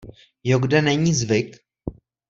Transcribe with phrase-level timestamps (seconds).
[0.43, 1.55] Jo kde není zvyk…